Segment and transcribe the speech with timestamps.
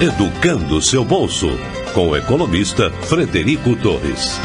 [0.00, 1.48] Educando seu bolso,
[1.92, 4.38] com o economista Frederico Torres.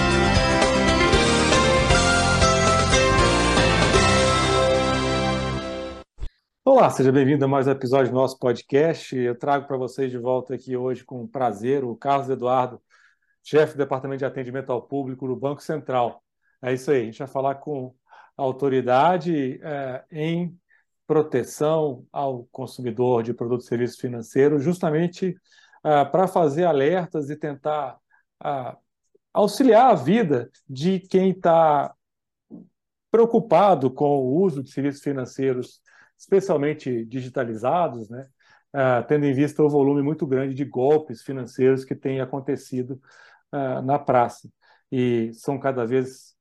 [6.65, 9.15] Olá, seja bem-vindo a mais um episódio do nosso podcast.
[9.15, 12.81] Eu trago para vocês de volta aqui hoje com prazer o Carlos Eduardo,
[13.43, 16.23] chefe do Departamento de Atendimento ao Público do Banco Central.
[16.63, 17.93] É isso aí, a gente vai falar com
[18.35, 20.57] autoridade é, em
[21.05, 25.29] proteção ao consumidor de produtos e serviços financeiros, justamente
[25.83, 27.97] uh, para fazer alertas e tentar
[28.43, 28.77] uh,
[29.33, 31.93] auxiliar a vida de quem está
[33.11, 35.81] preocupado com o uso de serviços financeiros,
[36.17, 38.27] especialmente digitalizados, né?
[38.75, 42.99] Uh, tendo em vista o volume muito grande de golpes financeiros que tem acontecido
[43.85, 44.49] na praça.
[44.91, 46.35] E são cada vez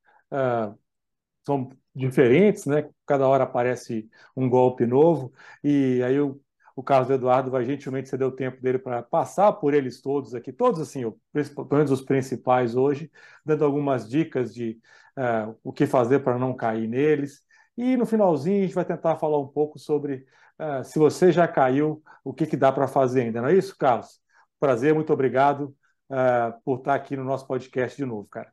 [1.45, 2.89] são diferentes, né?
[3.13, 6.41] Cada hora aparece um golpe novo, e aí o,
[6.75, 10.51] o Carlos Eduardo vai gentilmente ceder o tempo dele para passar por eles todos aqui,
[10.51, 13.13] todos assim, pelo menos os principais hoje,
[13.45, 14.81] dando algumas dicas de
[15.19, 17.43] uh, o que fazer para não cair neles.
[17.77, 20.25] E no finalzinho a gente vai tentar falar um pouco sobre
[20.59, 23.77] uh, se você já caiu, o que, que dá para fazer ainda, não é isso,
[23.77, 24.23] Carlos?
[24.59, 25.77] Prazer, muito obrigado
[26.09, 28.51] uh, por estar aqui no nosso podcast de novo, cara.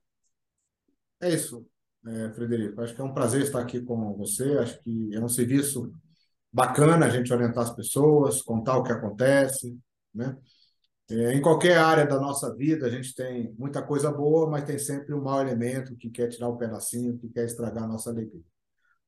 [1.22, 1.66] É isso
[2.06, 2.82] é, Frederico.
[2.82, 4.58] Acho que é um prazer estar aqui com você.
[4.58, 5.94] Acho que é um serviço
[6.52, 9.78] bacana a gente orientar as pessoas, contar o que acontece,
[10.14, 10.38] né?
[11.12, 14.78] É, em qualquer área da nossa vida, a gente tem muita coisa boa, mas tem
[14.78, 18.44] sempre um mau elemento que quer tirar um pedacinho, que quer estragar a nossa alegria.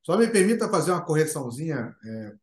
[0.03, 2.33] Só me permita fazer uma correçãozinha é,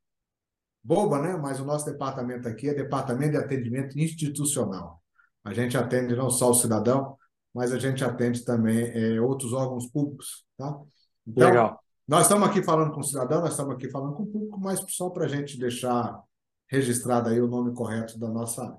[0.83, 1.37] boba, né?
[1.37, 5.03] Mas o nosso departamento aqui é Departamento de Atendimento Institucional.
[5.45, 7.17] A gente atende não só o cidadão,
[7.59, 10.47] mas a gente atende também é, outros órgãos públicos.
[10.57, 10.81] Tá?
[11.27, 11.81] Então, Legal.
[12.07, 14.81] Nós estamos aqui falando com o cidadão, nós estamos aqui falando com o público, mas
[14.91, 16.23] só para a gente deixar
[16.69, 18.79] registrado aí o nome correto da nossa área.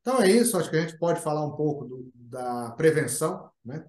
[0.00, 3.84] Então é isso, acho que a gente pode falar um pouco do, da prevenção, né?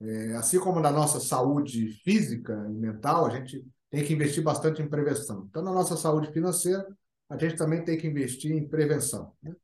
[0.00, 4.82] É, assim como na nossa saúde física e mental, a gente tem que investir bastante
[4.82, 5.46] em prevenção.
[5.48, 6.84] Então, na nossa saúde financeira,
[7.28, 9.32] a gente também tem que investir em prevenção.
[9.40, 9.54] Né?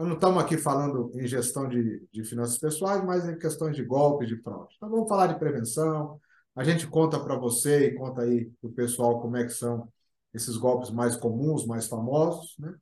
[0.00, 3.84] Nós não estamos aqui falando em gestão de, de finanças pessoais, mas em questões de
[3.84, 4.72] golpes, de fraude.
[4.78, 6.18] Então, vamos falar de prevenção.
[6.56, 9.86] A gente conta para você e conta aí para o pessoal como é que são
[10.32, 12.74] esses golpes mais comuns, mais famosos, né?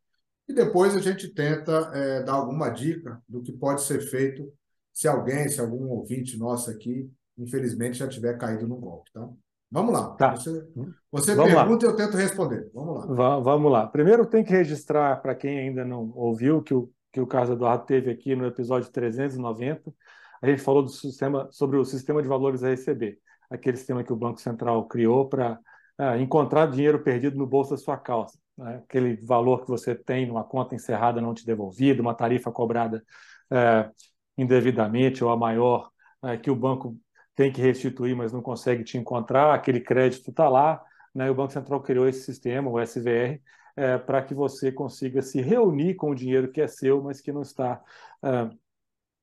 [0.49, 4.49] E depois a gente tenta é, dar alguma dica do que pode ser feito
[4.93, 9.29] se alguém, se algum ouvinte nosso aqui, infelizmente, já tiver caído no golpe, tá?
[9.73, 10.11] Vamos lá.
[10.13, 10.37] Tá.
[10.37, 10.65] Você,
[11.11, 11.93] você Vamos pergunta lá.
[11.93, 12.71] e eu tento responder.
[12.73, 13.41] Vamos lá.
[13.41, 13.89] vamos lá.
[13.89, 17.85] Primeiro tem que registrar, para quem ainda não ouviu, que o que o Carlos Eduardo
[17.87, 19.93] teve aqui no episódio 390.
[20.43, 23.19] A gente falou do sistema, sobre o sistema de valores a receber,
[23.51, 25.59] aquele sistema que o Banco Central criou para
[25.99, 28.39] é, encontrar dinheiro perdido no bolso da sua calça.
[28.57, 28.83] Né?
[28.85, 33.03] Aquele valor que você tem numa conta encerrada não te devolvido, uma tarifa cobrada
[33.51, 33.91] é,
[34.37, 35.91] indevidamente ou a maior
[36.25, 36.97] é, que o banco
[37.35, 40.83] tem que restituir, mas não consegue te encontrar, aquele crédito está lá,
[41.15, 41.31] né?
[41.31, 43.41] o Banco Central criou esse sistema, o SVR,
[43.79, 47.33] é, para que você consiga se reunir com o dinheiro que é seu, mas que
[47.33, 47.81] não está,
[48.23, 48.51] é,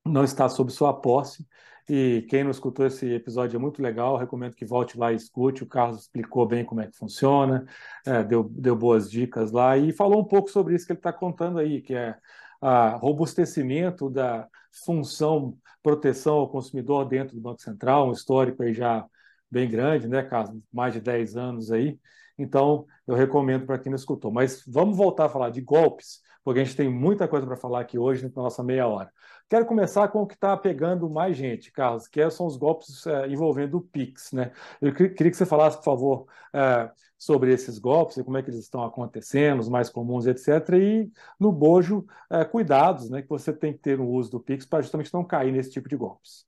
[0.05, 1.45] não está sob sua posse.
[1.89, 5.63] E quem não escutou esse episódio é muito legal, recomendo que volte lá e escute.
[5.63, 7.65] O Carlos explicou bem como é que funciona,
[8.05, 11.13] é, deu, deu boas dicas lá e falou um pouco sobre isso que ele está
[11.13, 12.15] contando aí, que é
[12.61, 14.47] a robustecimento da
[14.85, 19.05] função proteção ao consumidor dentro do Banco Central, um histórico aí já
[19.51, 20.59] bem grande, né, Carlos?
[20.73, 21.99] Mais de 10 anos aí.
[22.38, 24.31] Então, eu recomendo para quem não escutou.
[24.31, 27.81] Mas vamos voltar a falar de golpes, porque a gente tem muita coisa para falar
[27.81, 29.12] aqui hoje na nossa meia hora.
[29.50, 33.28] Quero começar com o que está pegando mais gente, Carlos, que são os golpes é,
[33.28, 34.31] envolvendo o Pix.
[34.31, 34.51] Né?
[34.81, 38.50] Eu queria que você falasse, por favor, é, sobre esses golpes e como é que
[38.50, 40.47] eles estão acontecendo, os mais comuns, etc.
[40.79, 44.66] E, no bojo, é, cuidados né, que você tem que ter no uso do Pix
[44.66, 46.45] para justamente não cair nesse tipo de golpes.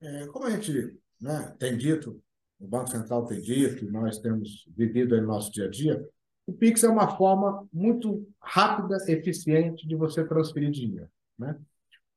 [0.00, 2.22] É, como a gente né, tem dito,
[2.64, 6.04] o Banco Central tem dito, nós temos vivido no nosso dia a dia,
[6.46, 11.08] o Pix é uma forma muito rápida, eficiente de você transferir dinheiro.
[11.38, 11.56] Né?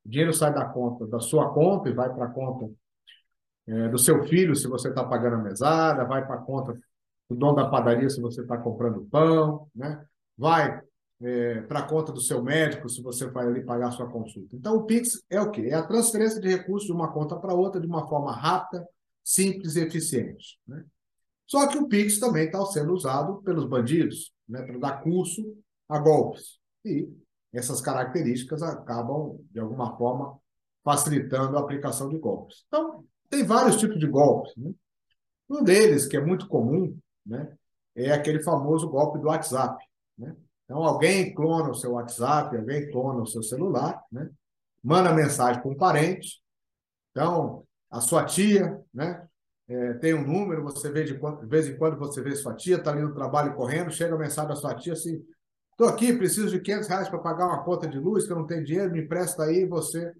[0.06, 2.70] O dinheiro sai da conta, da sua conta e vai para a conta
[3.68, 6.74] é, do seu filho, se você está pagando a mesada, vai para a conta
[7.30, 10.06] do dono da padaria, se você está comprando pão, né?
[10.38, 10.82] vai
[11.22, 14.56] é, para a conta do seu médico, se você vai ali pagar a sua consulta.
[14.56, 15.68] Então, o Pix é o quê?
[15.70, 18.86] É a transferência de recursos de uma conta para outra de uma forma rápida,
[19.28, 20.58] simples e eficiente.
[20.66, 20.86] Né?
[21.46, 25.44] Só que o Pix também está sendo usado pelos bandidos né, para dar curso
[25.90, 26.60] a golpes.
[26.86, 27.10] E
[27.52, 30.40] essas características acabam, de alguma forma,
[30.82, 32.64] facilitando a aplicação de golpes.
[32.68, 34.56] Então, tem vários tipos de golpes.
[34.56, 34.72] Né?
[35.50, 37.54] Um deles, que é muito comum, né,
[37.96, 39.84] é aquele famoso golpe do WhatsApp.
[40.18, 40.34] Né?
[40.64, 44.30] Então, alguém clona o seu WhatsApp, alguém clona o seu celular, né?
[44.82, 46.42] manda mensagem para um parente.
[47.12, 49.28] Então, a sua tia, né?
[49.70, 52.56] É, tem um número, você vê de, quando, de vez em quando você vê sua
[52.56, 55.22] tia, está ali no trabalho correndo, chega a mensagem da sua tia assim:
[55.72, 58.48] estou aqui, preciso de 500 reais para pagar uma conta de luz, que eu não
[58.48, 59.66] tenho dinheiro, me empresta aí.
[59.66, 60.14] Você,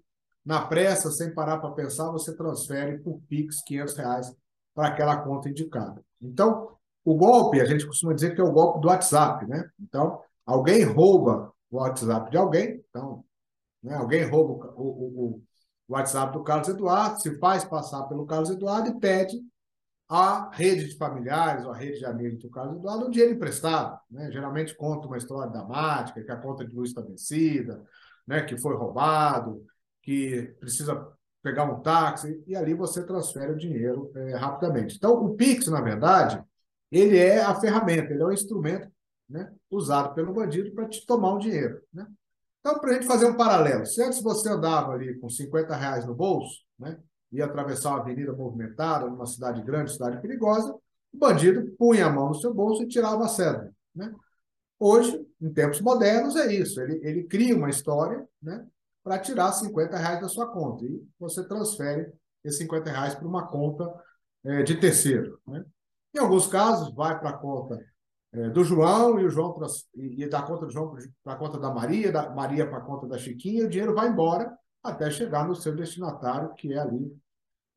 [0.44, 4.36] na pressa, sem parar para pensar, você transfere por Pix 500 reais
[4.74, 6.04] para aquela conta indicada.
[6.20, 9.70] Então, o golpe, a gente costuma dizer que é o golpe do WhatsApp, né?
[9.80, 13.24] Então, alguém rouba o WhatsApp de alguém, então,
[13.82, 15.42] né, alguém rouba o, o, o
[15.88, 19.40] WhatsApp do Carlos Eduardo, se faz passar pelo Carlos Eduardo e pede
[20.08, 23.98] a rede de familiares ou a rede de amigos do Carlos Eduardo um dinheiro emprestado.
[24.10, 24.30] Né?
[24.30, 27.82] Geralmente conta uma história dramática, que a conta de luz está vencida,
[28.26, 28.42] né?
[28.42, 29.64] que foi roubado,
[30.02, 31.08] que precisa
[31.42, 34.96] pegar um táxi, e ali você transfere o dinheiro é, rapidamente.
[34.96, 36.42] Então, o Pix, na verdade,
[36.90, 38.90] ele é a ferramenta, ele é o instrumento
[39.28, 41.80] né, usado pelo bandido para te tomar o dinheiro.
[41.92, 42.06] Né?
[42.60, 46.06] Então, para a gente fazer um paralelo, se antes você andava ali com 50 reais
[46.06, 46.98] no bolso, né,
[47.30, 50.74] ia atravessar uma avenida movimentada, numa cidade grande, cidade perigosa,
[51.12, 53.70] o bandido punha a mão no seu bolso e tirava a cédula.
[53.94, 54.12] Né?
[54.78, 56.80] Hoje, em tempos modernos, é isso.
[56.80, 58.66] Ele, ele cria uma história né,
[59.02, 60.84] para tirar 50 reais da sua conta.
[60.84, 62.12] E você transfere
[62.44, 63.92] esses 50 reais para uma conta
[64.44, 65.40] é, de terceiro.
[65.46, 65.64] Né?
[66.14, 67.84] Em alguns casos, vai para a conta
[68.32, 69.58] é, do João e o João
[69.94, 70.94] e, e da conta do João
[71.24, 73.94] para a conta da Maria, da Maria para a conta da Chiquinha, e o dinheiro
[73.94, 77.16] vai embora até chegar no seu destinatário, que é ali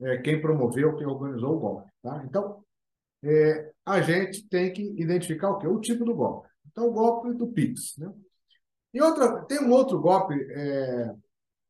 [0.01, 1.91] é, quem promoveu, quem organizou o golpe.
[2.01, 2.23] Tá?
[2.25, 2.63] Então,
[3.23, 5.67] é, a gente tem que identificar o quê?
[5.67, 6.49] O tipo do golpe.
[6.71, 7.97] Então, o golpe do PIX.
[7.97, 8.11] Né?
[8.93, 11.13] E outra, tem um outro golpe é,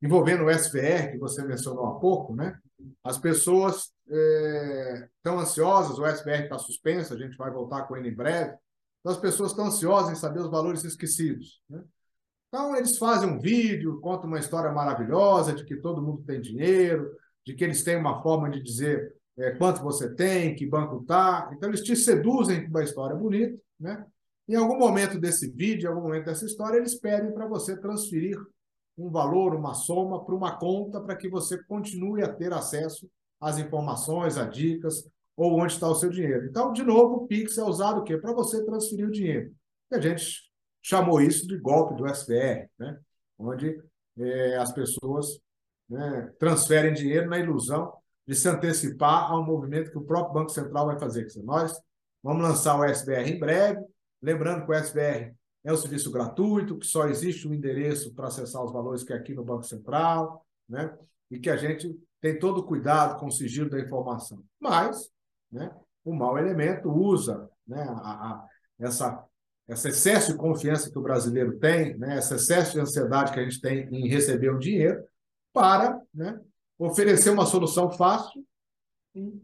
[0.01, 2.57] envolvendo o SVR, que você mencionou há pouco, né?
[3.03, 8.09] As pessoas estão é, ansiosas, o SVR está suspenso, a gente vai voltar com ele
[8.09, 8.57] em breve.
[9.01, 11.61] Então, as pessoas estão ansiosas em saber os valores esquecidos.
[11.69, 11.83] Né?
[12.47, 17.11] Então, eles fazem um vídeo, contam uma história maravilhosa de que todo mundo tem dinheiro,
[17.45, 21.49] de que eles têm uma forma de dizer é, quanto você tem, que banco está.
[21.53, 23.57] Então, eles te seduzem com uma história bonita.
[23.79, 24.05] Né?
[24.47, 28.37] Em algum momento desse vídeo, em algum momento dessa história, eles pedem para você transferir
[28.97, 33.09] um valor, uma soma para uma conta para que você continue a ter acesso
[33.39, 35.07] às informações, a dicas,
[35.41, 36.45] ou onde está o seu dinheiro.
[36.45, 38.15] Então, de novo, o Pix é usado o quê?
[38.15, 39.51] Para você transferir o dinheiro.
[39.91, 40.51] E a gente
[40.83, 42.99] chamou isso de golpe do SPR, né?
[43.39, 43.75] onde
[44.19, 45.41] é, as pessoas
[45.89, 47.91] né, transferem dinheiro na ilusão
[48.27, 51.25] de se antecipar a um movimento que o próprio Banco Central vai fazer.
[51.43, 51.73] Nós
[52.21, 53.83] vamos lançar o SBR em breve,
[54.21, 55.33] lembrando que o SBR
[55.63, 59.15] é um serviço gratuito, que só existe um endereço para acessar os valores que é
[59.15, 60.95] aqui no Banco Central, né?
[61.31, 64.43] e que a gente tem todo o cuidado com o sigilo da informação.
[64.59, 65.09] Mas
[65.51, 65.71] né?
[66.03, 68.47] O mau elemento usa né, a, a,
[68.79, 69.23] essa,
[69.67, 73.43] esse excesso de confiança que o brasileiro tem, né, esse excesso de ansiedade que a
[73.43, 75.03] gente tem em receber o dinheiro,
[75.53, 76.39] para né,
[76.79, 78.43] oferecer uma solução fácil
[79.13, 79.39] e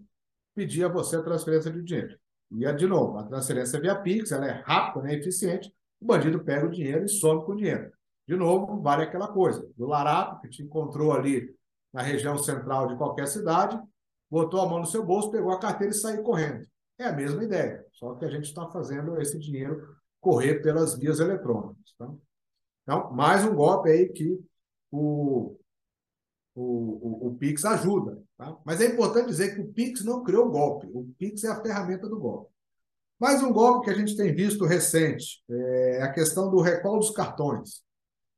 [0.56, 2.18] pedir a você a transferência de dinheiro.
[2.52, 6.66] E, de novo, a transferência via Pix, ela é rápida, né, eficiente, o bandido pega
[6.66, 7.92] o dinheiro e some com o dinheiro.
[8.28, 11.54] De novo, vale aquela coisa, do Larato, que te encontrou ali
[11.94, 13.80] na região central de qualquer cidade,
[14.30, 16.68] botou a mão no seu bolso, pegou a carteira e saiu correndo.
[17.00, 21.20] É a mesma ideia, só que a gente está fazendo esse dinheiro correr pelas vias
[21.20, 21.94] eletrônicas.
[21.98, 22.12] Tá?
[22.84, 24.40] Então, mais um golpe aí que
[24.92, 25.58] o,
[26.56, 28.22] o, o, o Pix ajuda.
[28.38, 28.58] Tá?
[28.66, 31.62] Mas é importante dizer que o Pix não criou o golpe, o Pix é a
[31.62, 32.52] ferramenta do golpe.
[33.20, 37.10] Mais um golpe que a gente tem visto recente é a questão do recall dos
[37.10, 37.82] cartões.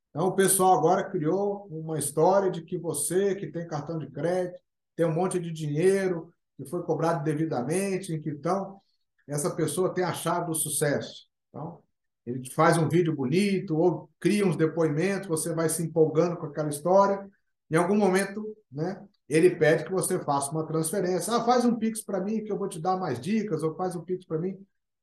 [0.09, 4.59] Então, o pessoal agora criou uma história de que você que tem cartão de crédito
[4.99, 8.81] tem um monte de dinheiro que foi cobrado devidamente, então
[9.25, 11.25] essa pessoa tem a chave do sucesso.
[11.47, 11.79] Então,
[12.25, 16.67] ele faz um vídeo bonito ou cria uns depoimentos, você vai se empolgando com aquela
[16.67, 17.25] história.
[17.71, 21.33] Em algum momento, né, ele pede que você faça uma transferência.
[21.33, 23.95] Ah, faz um Pix para mim que eu vou te dar mais dicas, ou faz
[23.95, 24.57] um Pix para mim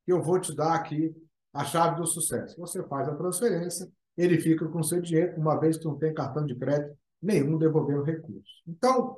[0.04, 1.16] que eu vou te dar aqui
[1.54, 2.60] a chave do sucesso.
[2.60, 6.12] Você faz a transferência, ele fica com o seu dinheiro, uma vez que não tem
[6.12, 8.62] cartão de crédito nenhum devolvendo recurso.
[8.68, 9.16] Então,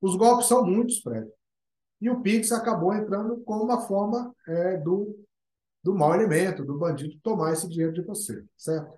[0.00, 1.28] os golpes são muitos, Fred.
[2.00, 5.18] E o Pix acabou entrando como uma forma é, do,
[5.82, 8.92] do mau elemento, do bandido tomar esse dinheiro de você, certo?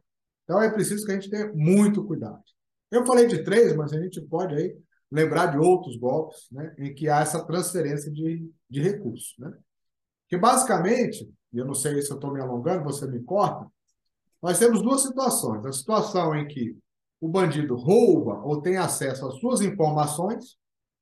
[0.45, 2.43] Então é preciso que a gente tenha muito cuidado.
[2.91, 4.77] Eu falei de três, mas a gente pode aí
[5.11, 9.35] lembrar de outros golpes né, em que há essa transferência de, de recursos.
[9.39, 9.53] Né?
[10.29, 13.67] Que basicamente, e eu não sei se eu estou me alongando, você me corta,
[14.43, 15.65] nós temos duas situações.
[15.65, 16.77] A situação em que
[17.21, 20.57] o bandido rouba ou tem acesso às suas informações,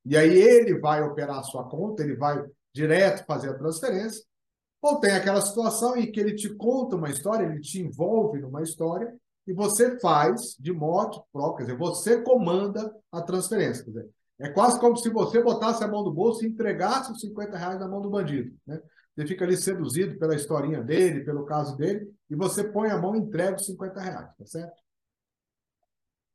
[0.08, 4.24] e aí ele vai operar a sua conta, ele vai direto fazer a transferência.
[4.80, 8.62] Ou tem aquela situação em que ele te conta uma história, ele te envolve numa
[8.62, 9.12] história
[9.46, 13.84] e você faz de modo próprio, quer dizer, você comanda a transferência.
[13.84, 14.10] Quer dizer,
[14.40, 17.80] é quase como se você botasse a mão no bolso e entregasse os 50 reais
[17.80, 18.56] na mão do bandido.
[18.66, 18.80] Né?
[19.14, 23.16] Você fica ali seduzido pela historinha dele, pelo caso dele, e você põe a mão
[23.16, 24.80] e entrega os 50 reais, tá certo?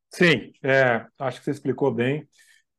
[0.09, 2.27] Sim, é, acho que você explicou bem.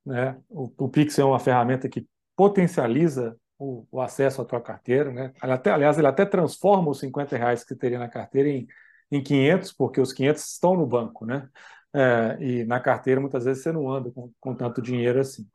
[0.04, 0.36] Né?
[0.48, 2.06] O, o Pix é uma ferramenta que
[2.36, 5.10] potencializa o, o, acesso à tua carteira.
[5.12, 5.32] Né?
[5.40, 8.66] Até, aliás, ele até transforma os 50 reais que teria na carteira em,
[9.10, 11.24] em 500, porque os 500 estão no banco.
[11.24, 11.48] Né?
[11.94, 15.48] É, e na carteira, muitas vezes, você não anda com, com tanto dinheiro assim.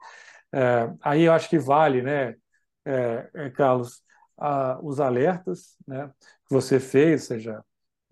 [0.53, 2.35] É, aí eu acho que vale, né,
[2.85, 4.01] é, é Carlos,
[4.37, 6.09] a, os alertas né,
[6.47, 7.63] que você fez, ou seja,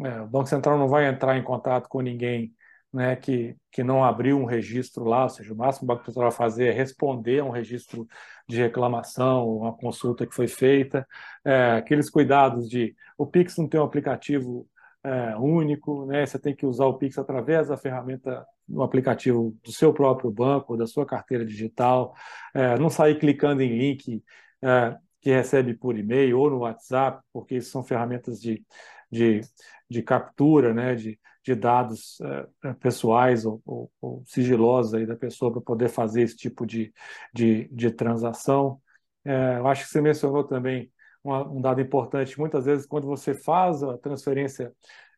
[0.02, 2.54] é, o Banco Central não vai entrar em contato com ninguém
[2.98, 6.06] né, que, que não abriu um registro lá, ou seja, o máximo que o Banco
[6.06, 8.08] Central vai fazer é responder a um registro
[8.50, 11.08] de reclamação, uma consulta que foi feita,
[11.46, 14.68] é, aqueles cuidados de o Pix não tem um aplicativo
[15.04, 19.72] é, único, né, você tem que usar o Pix através da ferramenta no aplicativo do
[19.72, 22.16] seu próprio banco, da sua carteira digital,
[22.56, 24.24] é, não sair clicando em link
[24.64, 28.66] é, que recebe por e-mail ou no WhatsApp, porque são ferramentas de,
[29.12, 29.42] de,
[29.88, 35.50] de captura, né, de, de dados uh, pessoais ou, ou, ou, sigilosos aí da pessoa
[35.50, 36.94] para poder fazer esse tipo de,
[37.34, 38.82] de, de transação.
[39.24, 40.92] É, eu acho que você mencionou também
[41.24, 42.38] um dado importante.
[42.40, 44.74] Muitas vezes, quando você faz a transferência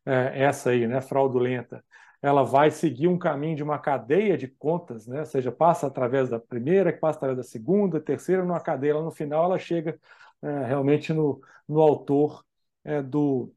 [0.05, 1.83] é, essa aí, né, fraudulenta,
[2.21, 5.19] ela vai seguir um caminho de uma cadeia de contas, né?
[5.21, 9.11] ou seja, passa através da primeira, que passa através da segunda, terceira, numa cadeia, no
[9.11, 9.99] final ela chega
[10.41, 12.43] é, realmente no, no autor
[12.83, 13.53] é, do,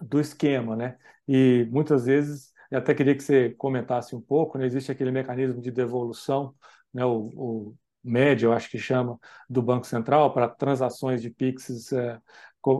[0.00, 0.98] do esquema, né?
[1.28, 4.66] E muitas vezes, até queria que você comentasse um pouco, né?
[4.66, 6.54] Existe aquele mecanismo de devolução,
[6.92, 7.04] né?
[7.04, 9.18] O, o média, eu acho que chama,
[9.48, 12.20] do Banco Central para transações de PIX é,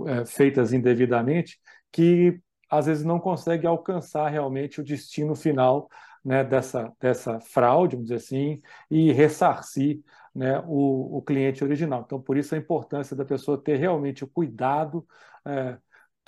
[0.07, 1.61] é, feitas indevidamente,
[1.93, 2.40] que
[2.71, 5.88] às vezes não consegue alcançar realmente o destino final
[6.25, 10.00] né, dessa, dessa fraude, vamos dizer assim, e ressarcir
[10.35, 12.02] né, o, o cliente original.
[12.05, 15.07] Então, por isso a importância da pessoa ter realmente o cuidado
[15.47, 15.78] é,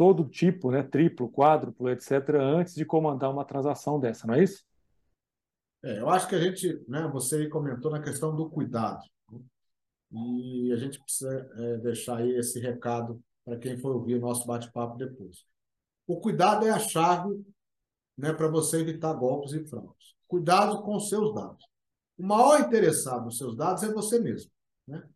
[0.01, 4.65] todo tipo, né, triplo, quádruplo, etc., antes de comandar uma transação dessa, não é isso?
[5.83, 9.41] É, eu acho que a gente, né, você comentou na questão do cuidado, né?
[10.11, 14.47] e a gente precisa é, deixar aí esse recado para quem for ouvir o nosso
[14.47, 15.45] bate-papo depois.
[16.07, 17.39] O cuidado é a chave
[18.17, 20.15] né, para você evitar golpes e fraudes.
[20.27, 21.67] Cuidado com seus dados.
[22.17, 24.51] O maior interessado nos seus dados é você mesmo.
[24.89, 25.07] Né?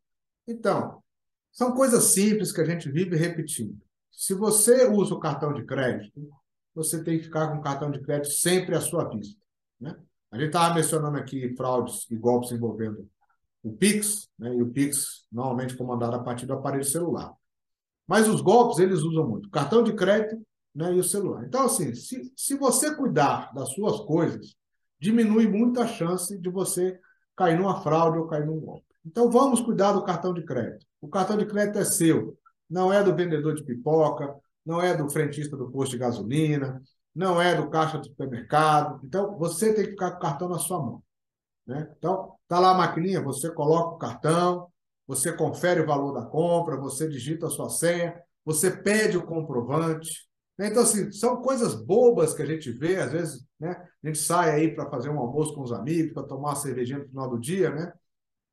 [0.46, 1.02] Então,
[1.50, 3.82] são coisas simples que a gente vive repetindo.
[4.16, 6.28] Se você usa o cartão de crédito,
[6.75, 9.40] você tem que ficar com o cartão de crédito sempre à sua vista.
[9.80, 9.94] Né?
[10.30, 13.09] A gente estava mencionando aqui fraudes e golpes envolvendo
[13.62, 14.54] o Pix, né?
[14.54, 17.33] e o Pix normalmente comandado a partir do aparelho celular.
[18.06, 20.40] Mas os golpes, eles usam muito cartão de crédito
[20.75, 20.94] né?
[20.94, 21.44] e o celular.
[21.44, 24.54] Então, assim, se, se você cuidar das suas coisas,
[25.00, 26.99] diminui muito a chance de você
[27.37, 28.87] cair numa fraude ou cair num golpe.
[29.04, 30.87] Então, vamos cuidar do cartão de crédito.
[31.00, 32.37] O cartão de crédito é seu
[32.68, 36.83] não é do vendedor de pipoca, não é do frentista do posto de gasolina,
[37.14, 39.00] não é do caixa do supermercado.
[39.04, 41.02] Então, você tem que ficar com o cartão na sua mão.
[41.66, 41.88] Né?
[41.97, 44.68] Então, está lá a maquininha, você coloca o cartão,
[45.06, 50.26] você confere o valor da compra, você digita a sua senha, você pede o comprovante.
[50.59, 50.68] Né?
[50.68, 53.71] Então, assim, são coisas bobas que a gente vê, às vezes, né?
[54.02, 56.99] a gente sai aí para fazer um almoço com os amigos, para tomar uma cervejinha
[56.99, 57.92] no final do dia, né?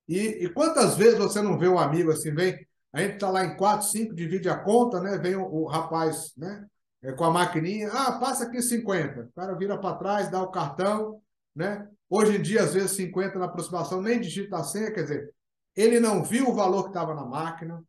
[0.08, 2.58] E, e quantas vezes você não vê um amigo assim, vem,
[2.94, 5.18] a gente está lá em 4, 5, divide a conta, né?
[5.18, 6.66] Vem o, o rapaz, né?
[7.02, 9.22] É, com a maquininha, ah, passa aqui 50.
[9.22, 11.22] O cara vira para trás, dá o cartão,
[11.56, 11.88] né?
[12.10, 15.34] Hoje em dia, às vezes, 50 na aproximação, nem digita a senha, quer dizer,
[15.76, 17.84] ele não viu o valor que estava na máquina,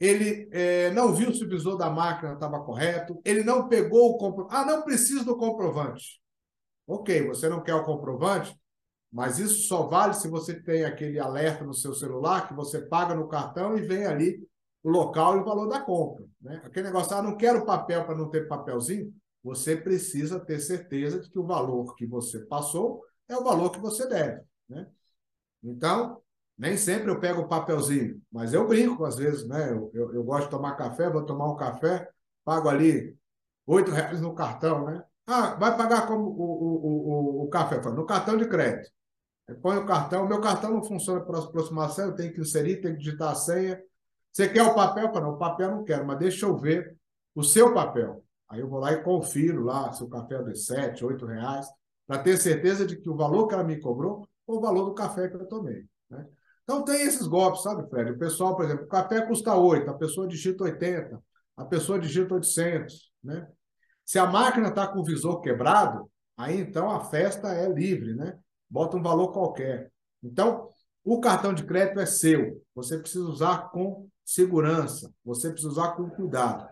[0.00, 4.18] ele é, não viu se o visor da máquina estava correto, ele não pegou o
[4.18, 4.56] comprovante.
[4.56, 6.20] Ah, não precisa do comprovante.
[6.86, 8.56] Ok, você não quer o comprovante,
[9.16, 13.14] mas isso só vale se você tem aquele alerta no seu celular que você paga
[13.14, 14.46] no cartão e vem ali
[14.82, 16.26] o local e o valor da compra.
[16.38, 16.60] Né?
[16.62, 19.10] Aquele negócio, ah, não quero papel para não ter papelzinho.
[19.42, 23.80] Você precisa ter certeza de que o valor que você passou é o valor que
[23.80, 24.42] você deve.
[24.68, 24.86] Né?
[25.64, 26.20] Então,
[26.58, 29.72] nem sempre eu pego o papelzinho, mas eu brinco às vezes, né?
[29.72, 32.06] Eu, eu, eu gosto de tomar café, vou tomar um café,
[32.44, 33.16] pago ali
[33.66, 35.02] oito reais no cartão, né?
[35.26, 37.80] Ah, vai pagar como o, o, o, o café?
[37.80, 38.94] No cartão de crédito.
[39.54, 40.26] Põe o cartão.
[40.26, 43.80] Meu cartão não funciona para aproximação, eu tenho que inserir, tenho que digitar a senha.
[44.32, 45.12] Você quer o papel?
[45.12, 46.96] Não, o papel não quero, mas deixa eu ver
[47.34, 48.24] o seu papel.
[48.48, 51.66] Aí eu vou lá e confiro lá se o café é de 7, 8 reais,
[52.06, 54.94] para ter certeza de que o valor que ela me cobrou foi o valor do
[54.94, 55.84] café que eu tomei.
[56.08, 56.26] Né?
[56.62, 58.12] Então tem esses golpes, sabe, Fred?
[58.12, 61.22] O pessoal, por exemplo, o café custa 8, a pessoa digita 80.
[61.56, 63.12] a pessoa digita 800.
[63.22, 63.48] Né?
[64.04, 68.38] Se a máquina está com o visor quebrado, aí então a festa é livre, né?
[68.68, 69.90] Bota um valor qualquer.
[70.22, 70.70] Então,
[71.04, 72.62] o cartão de crédito é seu.
[72.74, 76.68] Você precisa usar com segurança, você precisa usar com cuidado.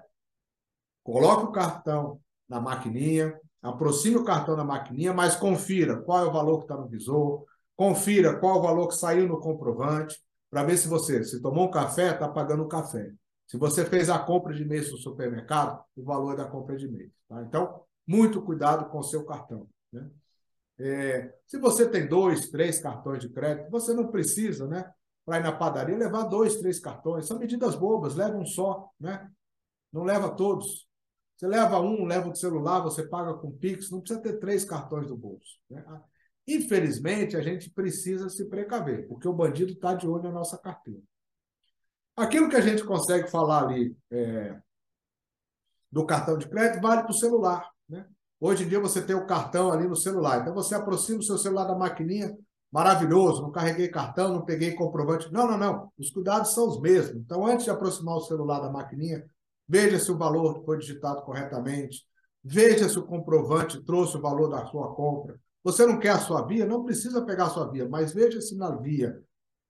[1.02, 6.32] Coloque o cartão na maquininha, aproxime o cartão da maquininha, mas confira qual é o
[6.32, 7.44] valor que está no visor,
[7.76, 10.18] confira qual é o valor que saiu no comprovante,
[10.50, 13.10] para ver se você, se tomou um café, está pagando o café.
[13.46, 16.88] Se você fez a compra de mês no supermercado, o valor é da compra de
[16.88, 17.10] mês.
[17.28, 17.42] Tá?
[17.42, 19.68] Então, muito cuidado com o seu cartão.
[19.92, 20.08] Né?
[20.78, 24.90] É, se você tem dois, três cartões de crédito, você não precisa, né?
[25.24, 27.26] Para ir na padaria, levar dois, três cartões.
[27.26, 29.30] São medidas bobas, leva um só, né?
[29.92, 30.88] Não leva todos.
[31.36, 35.08] Você leva um, leva o celular, você paga com Pix, não precisa ter três cartões
[35.08, 35.58] do bolso.
[35.68, 35.84] Né?
[36.46, 41.00] Infelizmente, a gente precisa se precaver, porque o bandido está de olho na nossa carteira.
[42.16, 44.56] Aquilo que a gente consegue falar ali é,
[45.90, 47.73] do cartão de crédito vale para o celular.
[48.44, 50.42] Hoje em dia você tem o cartão ali no celular.
[50.42, 52.36] Então você aproxima o seu celular da maquininha,
[52.70, 55.32] maravilhoso, não carreguei cartão, não peguei comprovante.
[55.32, 55.92] Não, não, não.
[55.96, 57.16] Os cuidados são os mesmos.
[57.16, 59.24] Então, antes de aproximar o celular da maquininha,
[59.66, 62.04] veja se o valor foi digitado corretamente,
[62.44, 65.40] veja se o comprovante trouxe o valor da sua compra.
[65.62, 66.66] Você não quer a sua via?
[66.66, 69.18] Não precisa pegar a sua via, mas veja se na via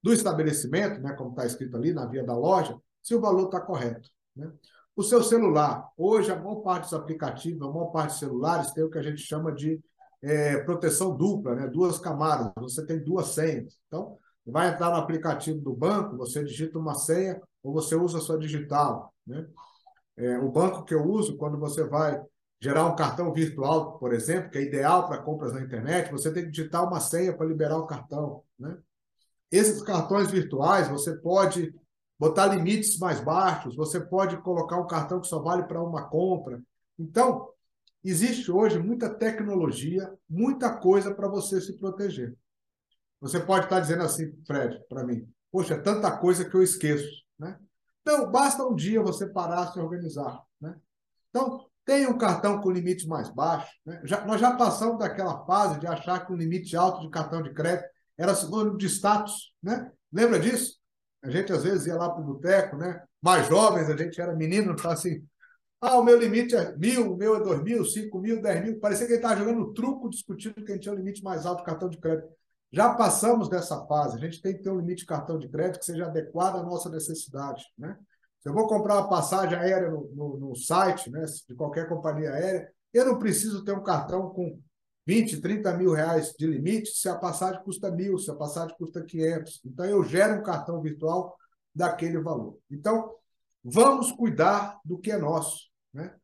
[0.03, 3.61] do estabelecimento, né, como está escrito ali, na via da loja, se o valor está
[3.61, 4.11] correto.
[4.35, 4.51] Né?
[4.97, 8.85] O seu celular, hoje a maior parte dos aplicativos, a maior parte dos celulares tem
[8.85, 9.81] o que a gente chama de
[10.23, 11.67] é, proteção dupla, né?
[11.67, 13.77] duas camadas, você tem duas senhas.
[13.89, 18.21] Então, vai entrar no aplicativo do banco, você digita uma senha ou você usa a
[18.21, 19.13] sua digital.
[19.27, 19.45] Né?
[20.17, 22.23] É, o banco que eu uso, quando você vai
[22.61, 26.45] gerar um cartão virtual, por exemplo, que é ideal para compras na internet, você tem
[26.45, 28.45] que digitar uma senha para liberar o cartão.
[28.57, 28.79] Né?
[29.51, 31.75] Esses cartões virtuais, você pode
[32.19, 36.63] botar limites mais baixos, você pode colocar um cartão que só vale para uma compra.
[36.99, 37.49] Então,
[38.03, 42.37] existe hoje muita tecnologia, muita coisa para você se proteger.
[43.21, 47.25] Você pode estar dizendo assim, Fred, para mim, poxa, tanta coisa que eu esqueço.
[47.39, 47.59] Né?
[48.03, 50.41] Então, basta um dia você parar, se organizar.
[50.61, 50.75] Né?
[51.31, 53.71] Então, tem um cartão com limite mais baixo.
[53.85, 54.01] Né?
[54.05, 57.53] Já, nós já passamos daquela fase de achar que o limite alto de cartão de
[57.53, 59.55] crédito era sinônimo de status.
[59.63, 59.91] Né?
[60.13, 60.79] Lembra disso?
[61.25, 63.03] A gente às vezes ia lá para o boteco, né?
[63.21, 65.27] Mais jovens, a gente era menino, tá assim.
[65.81, 68.79] Ah, o meu limite é mil, o meu é dois mil, cinco mil, dez mil.
[68.79, 71.89] Parecia que ele estava jogando truco, discutindo quem tinha o limite mais alto de cartão
[71.89, 72.29] de crédito.
[72.71, 74.17] Já passamos dessa fase.
[74.17, 76.63] A gente tem que ter um limite de cartão de crédito que seja adequado à
[76.63, 77.65] nossa necessidade.
[77.79, 77.97] Né?
[78.41, 82.33] Se eu vou comprar uma passagem aérea no, no, no site né, de qualquer companhia
[82.33, 84.59] aérea, eu não preciso ter um cartão com
[85.07, 89.05] 20, 30 mil reais de limite se a passagem custa mil, se a passagem custa
[89.05, 89.61] 500.
[89.65, 91.37] Então, eu gero um cartão virtual
[91.75, 92.59] daquele valor.
[92.71, 93.15] Então,
[93.63, 95.69] vamos cuidar do que é nosso.
[95.93, 96.15] Né?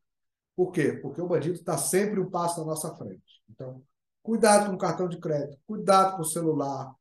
[0.56, 0.92] Por quê?
[0.92, 3.42] Porque o bandido está sempre um passo à nossa frente.
[3.50, 3.82] Então,
[4.22, 6.94] cuidado com o cartão de crédito, cuidado com o celular,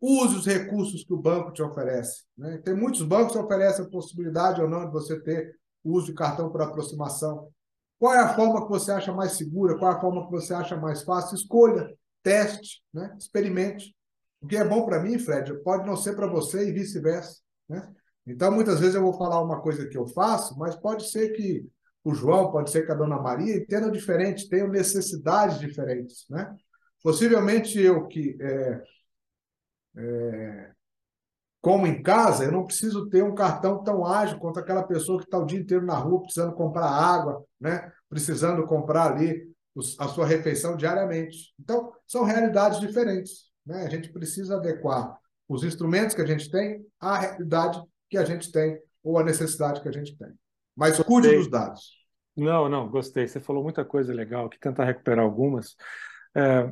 [0.00, 2.24] use os recursos que o banco te oferece.
[2.36, 2.58] Né?
[2.58, 6.50] Tem muitos bancos que oferecem a possibilidade ou não de você ter uso de cartão
[6.50, 7.48] por aproximação.
[8.04, 9.78] Qual é a forma que você acha mais segura?
[9.78, 11.36] Qual é a forma que você acha mais fácil?
[11.36, 11.90] Escolha,
[12.22, 13.16] teste, né?
[13.18, 13.96] experimente.
[14.42, 17.40] O que é bom para mim, Fred, pode não ser para você e vice-versa.
[17.66, 17.90] Né?
[18.26, 21.66] Então, muitas vezes eu vou falar uma coisa que eu faço, mas pode ser que
[22.04, 26.26] o João, pode ser que a Dona Maria entendam diferente, tenham necessidades diferentes.
[26.28, 26.54] Né?
[27.02, 28.82] Possivelmente eu que é,
[29.96, 30.72] é,
[31.64, 35.24] como em casa, eu não preciso ter um cartão tão ágil quanto aquela pessoa que
[35.24, 37.90] está o dia inteiro na rua precisando comprar água, né?
[38.06, 39.50] precisando comprar ali
[39.98, 41.54] a sua refeição diariamente.
[41.58, 43.50] Então, são realidades diferentes.
[43.64, 43.82] Né?
[43.82, 48.52] A gente precisa adequar os instrumentos que a gente tem à realidade que a gente
[48.52, 50.28] tem ou à necessidade que a gente tem.
[50.76, 51.92] Mas cuide dos dados.
[52.36, 53.26] Não, não, gostei.
[53.26, 55.74] Você falou muita coisa legal, que tentar recuperar algumas.
[56.36, 56.70] É,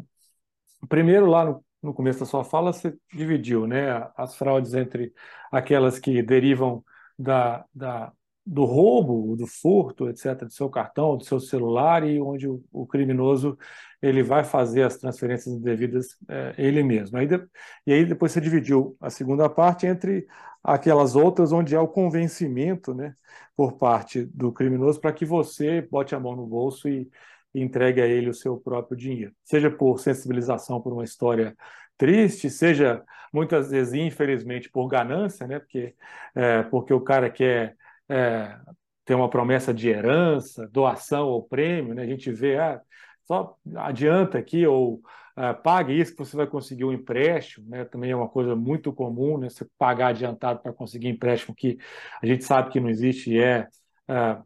[0.87, 5.13] primeiro, lá no no começo da sua fala, você dividiu né, as fraudes entre
[5.51, 6.85] aquelas que derivam
[7.19, 8.13] da, da,
[8.47, 12.87] do roubo, do furto, etc., do seu cartão, do seu celular, e onde o, o
[12.87, 13.59] criminoso
[14.01, 17.19] ele vai fazer as transferências devidas é, ele mesmo.
[17.19, 17.39] Aí de,
[17.87, 20.27] e aí depois você dividiu a segunda parte entre
[20.63, 23.15] aquelas outras onde há o convencimento né,
[23.57, 27.11] por parte do criminoso para que você bote a mão no bolso e,
[27.55, 31.57] e entregue a ele o seu próprio dinheiro, seja por sensibilização por uma história
[31.97, 35.59] triste, seja muitas vezes, infelizmente, por ganância, né?
[35.59, 35.95] porque,
[36.35, 37.77] é, porque o cara quer
[38.09, 38.57] é,
[39.05, 42.03] ter uma promessa de herança, doação ou prêmio, né?
[42.03, 42.81] a gente vê, ah,
[43.25, 45.01] só adianta aqui ou
[45.37, 47.85] é, pague isso que você vai conseguir um empréstimo, né?
[47.85, 49.49] também é uma coisa muito comum, né?
[49.49, 51.79] você pagar adiantado para conseguir empréstimo que
[52.23, 53.67] a gente sabe que não existe e é,
[54.09, 54.39] é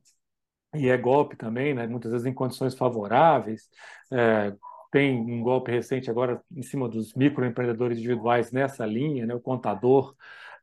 [0.79, 1.87] e é golpe também, né?
[1.87, 3.69] muitas vezes em condições favoráveis.
[4.12, 4.53] É,
[4.91, 9.35] tem um golpe recente agora em cima dos microempreendedores individuais nessa linha, né?
[9.35, 10.15] o contador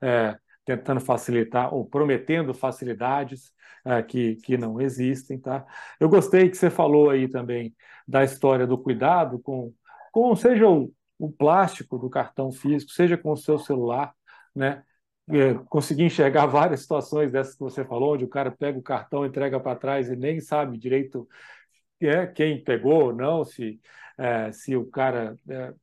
[0.01, 3.51] é, tentando facilitar ou prometendo facilidades
[3.85, 5.39] é, que, que não existem.
[5.39, 5.65] Tá?
[5.99, 7.75] Eu gostei que você falou aí também
[8.07, 9.73] da história do cuidado com,
[10.11, 14.13] com seja o, o plástico do cartão físico, seja com o seu celular,
[14.55, 14.83] né?
[15.29, 19.25] É, consegui enxergar várias situações dessas que você falou, onde o cara pega o cartão,
[19.25, 21.27] entrega para trás e nem sabe direito
[22.01, 23.79] é, quem pegou ou não, se,
[24.17, 25.73] é, se o cara é,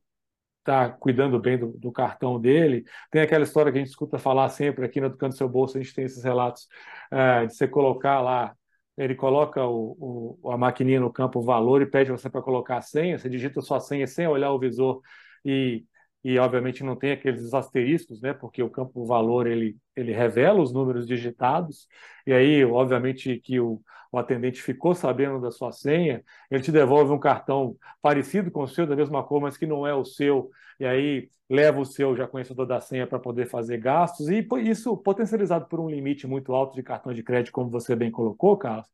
[0.59, 2.85] está cuidando bem do, do, cartão dele.
[3.09, 5.81] Tem aquela história que a gente escuta falar sempre aqui no Educando Seu Bolso, a
[5.81, 6.67] gente tem esses relatos
[7.11, 8.55] é, de você colocar lá,
[8.97, 12.81] ele coloca o, o, a maquininha no campo valor e pede você para colocar a
[12.81, 15.01] senha, você digita sua senha sem olhar o visor
[15.43, 15.83] e
[16.23, 20.73] e obviamente não tem aqueles asteriscos, né, porque o campo valor ele, ele revela os
[20.73, 21.87] números digitados,
[22.25, 23.81] e aí, obviamente, que o,
[24.11, 28.67] o atendente ficou sabendo da sua senha, ele te devolve um cartão parecido com o
[28.67, 32.15] seu, da mesma cor, mas que não é o seu, e aí leva o seu
[32.15, 36.53] já conhecedor da senha para poder fazer gastos, e isso potencializado por um limite muito
[36.53, 38.87] alto de cartão de crédito, como você bem colocou, Carlos,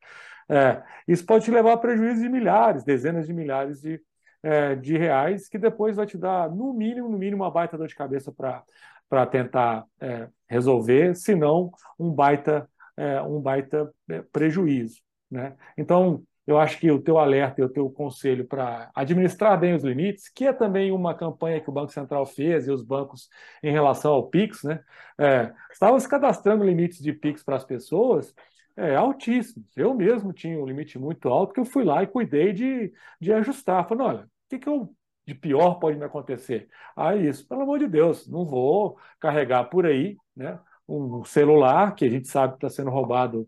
[0.50, 4.00] é, isso pode te levar a prejuízo de milhares, dezenas de milhares de,
[4.48, 7.88] é, de reais, que depois vai te dar, no mínimo, no mínimo, uma baita dor
[7.88, 15.02] de cabeça para tentar é, resolver, se não um baita, é, um baita é, prejuízo.
[15.30, 15.54] Né?
[15.78, 19.84] Então, eu acho que o teu alerta e o teu conselho para administrar bem os
[19.84, 23.28] limites, que é também uma campanha que o Banco Central fez e os bancos
[23.62, 24.80] em relação ao PIX, né?
[25.20, 28.34] É, estavam se cadastrando limites de PIX para as pessoas
[28.78, 29.68] é, altíssimos.
[29.76, 33.34] Eu mesmo tinha um limite muito alto que eu fui lá e cuidei de, de
[33.34, 33.86] ajustar.
[33.86, 36.70] Falei, olha, que, que eu de pior pode me acontecer?
[36.96, 42.06] Ah, isso, pelo amor de Deus, não vou carregar por aí né, um celular que
[42.06, 43.48] a gente sabe que está sendo roubado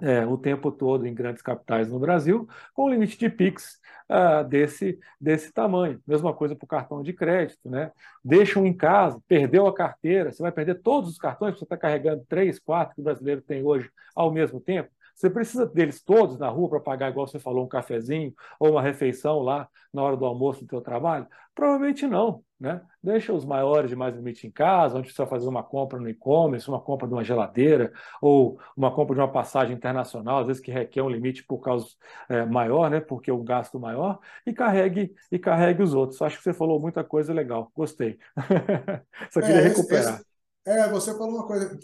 [0.00, 4.98] é, o tempo todo em grandes capitais no Brasil, com limite de PIX uh, desse,
[5.20, 6.00] desse tamanho.
[6.06, 7.70] Mesma coisa para o cartão de crédito.
[7.70, 7.92] Né?
[8.22, 12.24] Deixam em casa, perdeu a carteira, você vai perder todos os cartões, você está carregando
[12.28, 14.90] três, quatro que o brasileiro tem hoje ao mesmo tempo.
[15.14, 18.82] Você precisa deles todos na rua para pagar, igual você falou, um cafezinho ou uma
[18.82, 21.26] refeição lá na hora do almoço do teu trabalho?
[21.54, 22.42] Provavelmente não.
[22.58, 22.80] Né?
[23.02, 26.08] Deixa os maiores de mais limite em casa, onde você vai fazer uma compra no
[26.08, 30.62] e-commerce, uma compra de uma geladeira ou uma compra de uma passagem internacional, às vezes
[30.62, 31.86] que requer um limite por causa
[32.28, 33.00] é, maior, né?
[33.00, 36.22] porque o gasto maior, e carregue e carregue os outros.
[36.22, 38.18] Acho que você falou muita coisa legal, gostei.
[39.30, 40.22] Só queria é, recuperar.
[40.66, 41.78] Esse, é, você falou uma coisa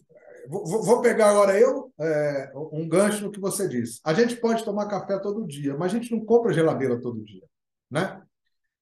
[0.49, 4.01] Vou, vou pegar agora eu é, um gancho no que você disse.
[4.05, 7.45] A gente pode tomar café todo dia, mas a gente não compra geladeira todo dia,
[7.91, 8.23] né?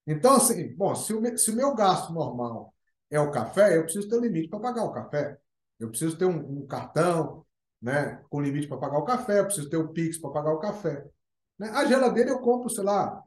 [0.07, 2.75] Então, assim, bom, se o, se o meu gasto normal
[3.11, 5.39] é o café, eu preciso ter um limite para pagar o café.
[5.79, 7.45] Eu preciso ter um, um cartão
[7.81, 10.59] né, com limite para pagar o café, eu preciso ter o Pix para pagar o
[10.59, 11.07] café.
[11.59, 11.69] Né?
[11.71, 13.23] A geladeira eu compro, sei lá,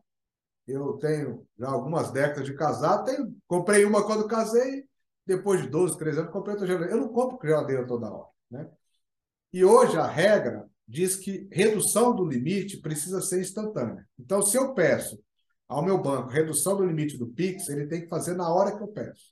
[0.68, 4.86] eu tenho já algumas décadas de casado, tenho, comprei uma quando casei,
[5.26, 6.94] depois de 12, 13 anos, comprei outra geladeira.
[6.94, 8.28] Eu não compro geladeira toda hora.
[8.50, 8.70] Né?
[9.54, 14.08] E hoje a regra diz que redução do limite precisa ser instantânea.
[14.20, 15.22] Então, se eu peço
[15.68, 18.84] ao meu banco redução do limite do Pix, ele tem que fazer na hora que
[18.84, 19.32] eu peço.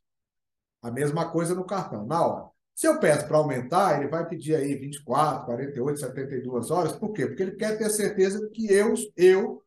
[0.82, 2.50] A mesma coisa no cartão, na hora.
[2.74, 6.94] Se eu peço para aumentar, ele vai pedir aí 24, 48, 72 horas.
[6.94, 7.28] Por quê?
[7.28, 9.62] Porque ele quer ter certeza que eu, eu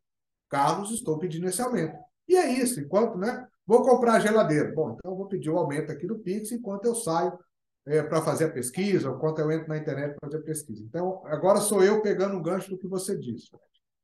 [0.48, 1.96] Carlos, estou pedindo esse aumento.
[2.28, 2.78] E é isso.
[2.78, 3.46] Enquanto, né?
[3.66, 4.72] Vou comprar a geladeira.
[4.75, 7.38] Bom, então eu vou pedir o aumento aqui do Pix enquanto eu saio
[7.87, 10.83] é, para fazer a pesquisa, ou quanto eu entro na internet para fazer a pesquisa.
[10.85, 13.51] Então, agora sou eu pegando um gancho do que você disse.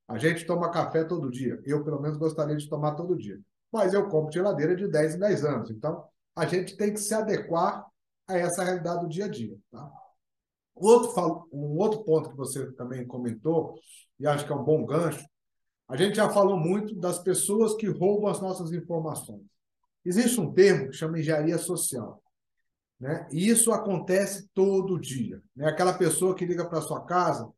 [0.07, 1.61] A gente toma café todo dia.
[1.65, 3.39] Eu, pelo menos, gostaria de tomar todo dia.
[3.71, 5.71] Mas eu compro geladeira de 10 em 10 anos.
[5.71, 7.85] Então, a gente tem que se adequar
[8.27, 9.57] a essa realidade do dia a dia.
[9.71, 9.91] Tá?
[10.75, 13.75] Outro, um outro ponto que você também comentou,
[14.19, 15.25] e acho que é um bom gancho,
[15.89, 19.43] a gente já falou muito das pessoas que roubam as nossas informações.
[20.05, 22.23] Existe um termo que chama engenharia social.
[23.01, 23.27] Né?
[23.33, 25.41] E isso acontece todo dia.
[25.57, 25.69] Né?
[25.69, 27.49] Aquela pessoa que liga para sua casa,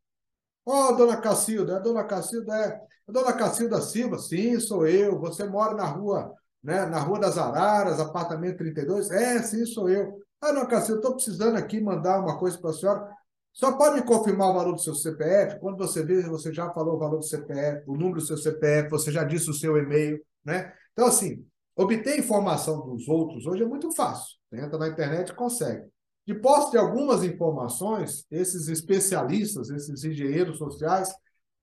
[0.64, 5.18] ó, oh, dona Cacilda, é dona Cacilda, é, é dona Cacilda Silva, sim, sou eu.
[5.18, 9.10] Você mora na rua, né, na Rua das Araras, apartamento 32?
[9.10, 10.22] É, sim, sou eu.
[10.40, 13.19] Ah, dona Cacilda, estou precisando aqui mandar uma coisa para a senhora.
[13.52, 15.58] Só pode confirmar o valor do seu CPF?
[15.58, 18.88] Quando você vê, você já falou o valor do CPF, o número do seu CPF,
[18.88, 20.72] você já disse o seu e-mail, né?
[20.92, 21.44] Então, assim,
[21.76, 24.38] obter informação dos outros hoje é muito fácil.
[24.52, 25.84] Entra na internet e consegue.
[26.26, 31.12] De posse de algumas informações, esses especialistas, esses engenheiros sociais,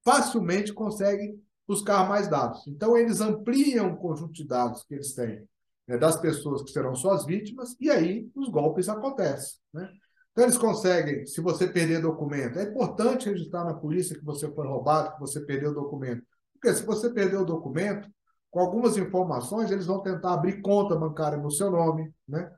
[0.04, 2.65] facilmente conseguem buscar mais dados.
[2.67, 5.47] Então, eles ampliam o conjunto de dados que eles têm
[5.88, 9.58] né, das pessoas que serão suas vítimas, e aí os golpes acontecem.
[9.73, 9.89] Né?
[10.38, 14.67] Então, eles conseguem, se você perder documento, é importante registrar na polícia que você foi
[14.67, 16.21] roubado, que você perdeu o documento.
[16.54, 18.08] Porque se você perdeu o documento,
[18.52, 22.13] com algumas informações, eles vão tentar abrir conta bancária no seu nome.
[22.28, 22.52] Né?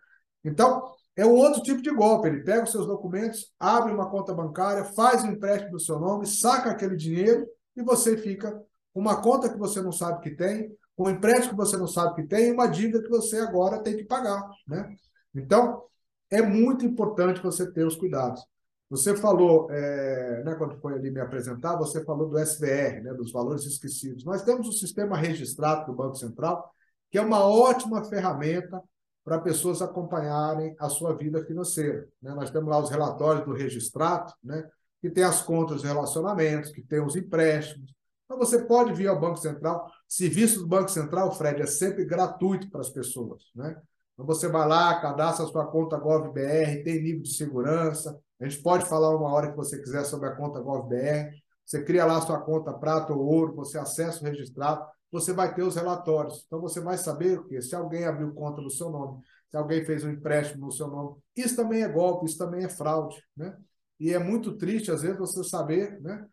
[0.44, 2.28] Então, é um outro tipo de golpe.
[2.28, 6.28] Ele pega os seus documentos, abre uma conta bancária, faz um empréstimo no seu nome,
[6.28, 8.62] saca aquele dinheiro e você fica
[8.94, 12.16] com uma conta que você não sabe que tem, um empréstimo que você não sabe
[12.16, 14.46] que tem e uma dívida que você agora tem que pagar.
[14.68, 14.86] Né?
[15.34, 15.82] Então,
[16.30, 18.42] é muito importante você ter os cuidados.
[18.90, 23.32] Você falou, é, né, quando foi ali me apresentar, você falou do SVR, né, dos
[23.32, 24.24] valores esquecidos.
[24.26, 26.72] Nós temos o sistema registrado do Banco Central,
[27.12, 28.82] que é uma ótima ferramenta
[29.24, 32.08] para pessoas acompanharem a sua vida financeira.
[32.20, 32.34] Né?
[32.34, 34.68] Nós temos lá os relatórios do registrado, né,
[35.02, 37.94] que tem as contas de relacionamentos, que tem os empréstimos.
[38.26, 39.92] Então, você pode vir ao Banco Central.
[40.08, 43.44] Serviço do Banco Central, Fred, é sempre gratuito para as pessoas.
[43.56, 43.76] Né?
[44.20, 48.62] Então, você vai lá, cadastra a sua conta GovBR, tem nível de segurança, a gente
[48.62, 51.32] pode falar uma hora que você quiser sobre a conta GovBR.
[51.66, 55.64] Você cria lá sua conta prata ou ouro, você acessa o registrado, você vai ter
[55.64, 56.44] os relatórios.
[56.46, 57.62] Então você vai saber o quê?
[57.62, 61.16] Se alguém abriu conta no seu nome, se alguém fez um empréstimo no seu nome.
[61.34, 63.24] Isso também é golpe, isso também é fraude.
[63.38, 63.56] Né?
[64.02, 66.28] E é muito triste, às vezes, você saber, né?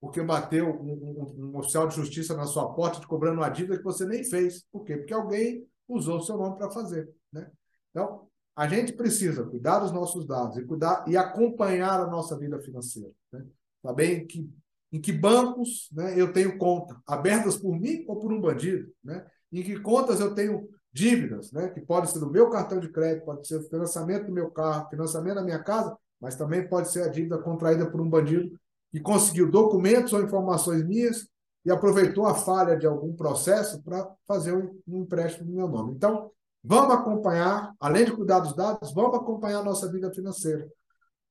[0.00, 3.78] porque bateu um, um, um oficial de justiça na sua porta te cobrando uma dívida
[3.78, 4.64] que você nem fez.
[4.72, 4.96] Por quê?
[4.96, 7.08] Porque alguém usou seu nome para fazer.
[7.32, 7.50] Né?
[7.90, 12.60] Então, a gente precisa cuidar dos nossos dados e cuidar e acompanhar a nossa vida
[12.60, 13.10] financeira.
[13.32, 13.44] Né?
[13.82, 14.50] Saber em que,
[14.92, 18.92] em que bancos né, eu tenho conta, abertas por mim ou por um bandido.
[19.02, 19.24] Né?
[19.52, 23.24] Em que contas eu tenho dívidas, né, que pode ser do meu cartão de crédito,
[23.24, 27.02] pode ser o financiamento do meu carro, financiamento da minha casa, mas também pode ser
[27.02, 28.58] a dívida contraída por um bandido
[28.90, 31.28] que conseguiu documentos ou informações minhas
[31.68, 35.92] e aproveitou a falha de algum processo para fazer um, um empréstimo no meu nome.
[35.92, 40.68] Então, Vamos acompanhar, além de cuidar dos dados, vamos acompanhar a nossa vida financeira.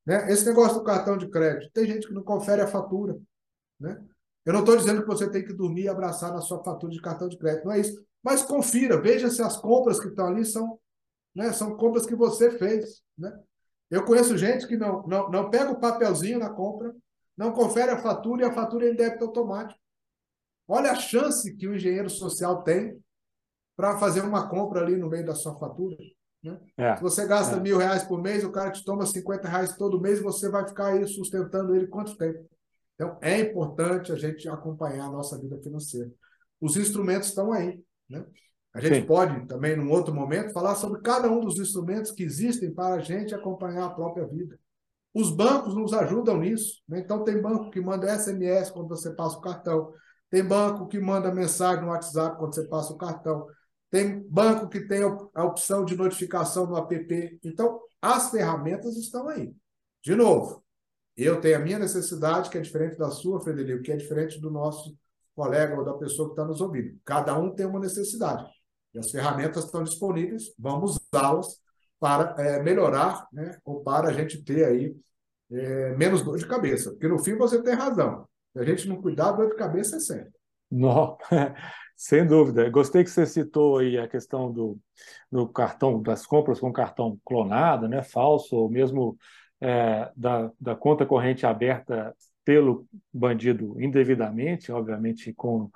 [0.06, 0.32] Né?
[0.32, 3.16] Esse negócio do cartão de crédito, tem gente que não confere a fatura.
[3.78, 4.02] Né?
[4.44, 7.00] Eu não estou dizendo que você tem que dormir e abraçar na sua fatura de
[7.00, 8.02] cartão de crédito, não é isso.
[8.22, 10.78] Mas confira, veja se as compras que estão ali são,
[11.34, 13.02] né, são compras que você fez.
[13.16, 13.32] Né?
[13.90, 16.94] Eu conheço gente que não, não, não pega o papelzinho na compra,
[17.36, 19.78] não confere a fatura e a fatura é em débito automático.
[20.68, 23.02] Olha a chance que o engenheiro social tem
[23.74, 25.96] para fazer uma compra ali no meio da sua fatura.
[26.42, 26.60] Né?
[26.76, 27.60] É, Se você gasta é.
[27.60, 30.88] mil reais por mês, o cara te toma 50 reais todo mês, você vai ficar
[30.88, 32.46] aí sustentando ele quanto tempo?
[32.94, 36.10] Então, é importante a gente acompanhar a nossa vida financeira.
[36.60, 37.80] Os instrumentos estão aí.
[38.10, 38.24] Né?
[38.74, 39.06] A gente Sim.
[39.06, 43.00] pode também, num outro momento, falar sobre cada um dos instrumentos que existem para a
[43.00, 44.58] gente acompanhar a própria vida.
[45.14, 46.82] Os bancos nos ajudam nisso.
[46.88, 46.98] Né?
[46.98, 49.92] Então, tem banco que manda SMS quando você passa o cartão.
[50.30, 53.46] Tem banco que manda mensagem no WhatsApp quando você passa o cartão.
[53.90, 55.02] Tem banco que tem
[55.34, 57.40] a opção de notificação no app.
[57.42, 59.54] Então, as ferramentas estão aí.
[60.02, 60.62] De novo,
[61.16, 64.50] eu tenho a minha necessidade, que é diferente da sua, Frederico, que é diferente do
[64.50, 64.96] nosso
[65.34, 66.98] colega ou da pessoa que está nos ouvindo.
[67.04, 68.44] Cada um tem uma necessidade.
[68.94, 71.60] E as ferramentas estão disponíveis, vamos usá-las
[71.98, 74.96] para é, melhorar, né, ou para a gente ter aí
[75.50, 76.90] é, menos dor de cabeça.
[76.90, 78.28] Porque no fim você tem razão.
[78.58, 80.32] A gente não cuidar, dor de cabeça é sempre.
[80.70, 81.16] Não.
[81.96, 82.68] Sem dúvida.
[82.70, 84.78] Gostei que você citou aí a questão do,
[85.30, 89.18] do cartão, das compras com cartão clonado, né, falso, ou mesmo
[89.60, 95.70] é, da, da conta corrente aberta pelo bandido indevidamente, obviamente com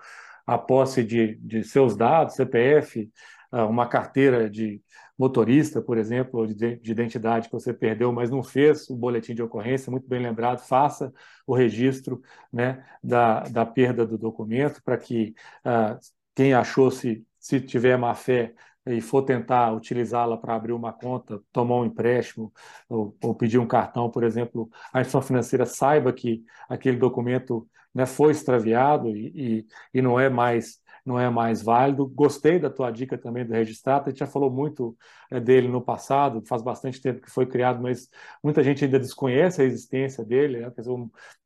[0.46, 3.10] a posse de, de seus dados, CPF,
[3.50, 4.80] ah, uma carteira de
[5.22, 9.88] motorista, por exemplo, de identidade que você perdeu, mas não fez o boletim de ocorrência,
[9.88, 11.12] muito bem lembrado, faça
[11.46, 12.20] o registro
[12.52, 15.32] né, da, da perda do documento para que
[15.64, 15.96] uh,
[16.34, 18.52] quem achou se, se tiver má fé
[18.84, 22.52] e for tentar utilizá-la para abrir uma conta, tomar um empréstimo
[22.88, 28.06] ou, ou, pedir um cartão, por exemplo, a instituição financeira saiba que aquele documento né,
[28.06, 32.06] foi extraviado e, e, e não é mais não é mais válido.
[32.06, 34.96] Gostei da tua dica também do registrado, a gente já falou muito
[35.30, 38.08] é, dele no passado, faz bastante tempo que foi criado, mas
[38.42, 40.60] muita gente ainda desconhece a existência dele.
[40.60, 40.72] Né?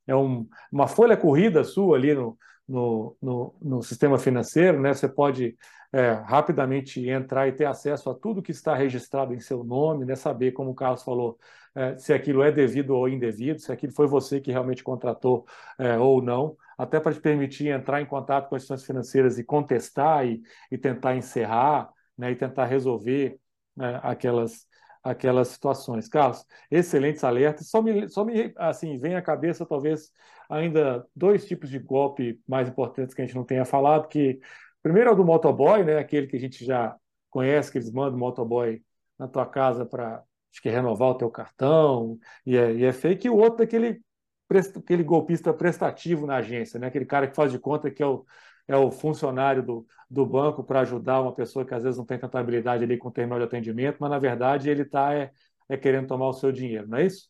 [0.07, 2.39] É um, uma folha corrida sua ali no,
[2.69, 4.93] no, no, no sistema financeiro, né?
[4.93, 5.57] Você pode
[5.93, 10.15] é, rapidamente entrar e ter acesso a tudo que está registrado em seu nome, né?
[10.15, 11.39] Saber, como o Carlos falou,
[11.75, 15.45] é, se aquilo é devido ou indevido, se aquilo foi você que realmente contratou
[15.79, 19.45] é, ou não, até para te permitir entrar em contato com as instituições financeiras e
[19.45, 22.33] contestar e, e tentar encerrar, né?
[22.33, 23.39] E tentar resolver
[23.77, 24.67] né, aquelas
[25.03, 26.09] aquelas situações.
[26.09, 27.69] Carlos, excelentes alertas.
[27.69, 30.11] Só me, só me assim, vem à cabeça, talvez,
[30.51, 34.41] ainda dois tipos de golpe mais importantes que a gente não tenha falado, que
[34.83, 36.97] primeiro é o do motoboy, né, aquele que a gente já
[37.31, 38.83] conhece, que eles mandam o motoboy
[39.19, 43.27] na tua casa para acho que renovar o teu cartão, e é, e é fake,
[43.27, 44.01] e o outro daquele
[44.49, 46.87] aquele golpista prestativo na agência, né?
[46.87, 48.25] aquele cara que faz de conta que é o,
[48.69, 52.19] é o funcionário do, do banco para ajudar uma pessoa que às vezes não tem
[52.19, 55.33] tanta habilidade ali com o terminal de atendimento, mas na verdade ele está é,
[55.69, 57.29] é, querendo tomar o seu dinheiro, não é isso?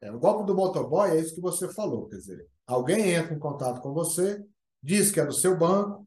[0.00, 3.38] É, o golpe do motoboy é isso que você falou, quer dizer, alguém entra em
[3.38, 4.44] contato com você,
[4.82, 6.06] diz que é do seu banco,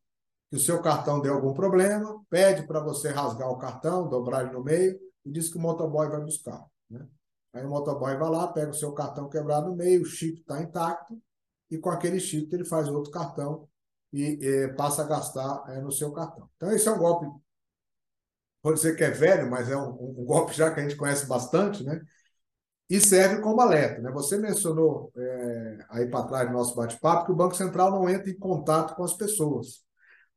[0.49, 4.53] que o seu cartão deu algum problema, pede para você rasgar o cartão, dobrar ele
[4.53, 6.65] no meio e diz que o motoboy vai buscar.
[6.89, 7.05] Né?
[7.53, 10.61] Aí o motoboy vai lá, pega o seu cartão quebrado no meio, o chip está
[10.61, 11.19] intacto,
[11.69, 13.67] e com aquele chip ele faz outro cartão
[14.11, 16.49] e é, passa a gastar é, no seu cartão.
[16.55, 17.27] Então, esse é um golpe,
[18.61, 21.25] pode dizer que é velho, mas é um, um golpe já que a gente conhece
[21.27, 22.01] bastante, né?
[22.89, 24.01] E serve como alerta.
[24.01, 24.11] Né?
[24.11, 28.31] Você mencionou é, aí para trás no nosso bate-papo que o Banco Central não entra
[28.31, 29.83] em contato com as pessoas.